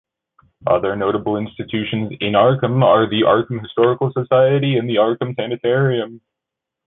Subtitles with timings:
[0.65, 6.21] Other notable institutions in Arkham are the Arkham Historical Society and the Arkham Sanitarium.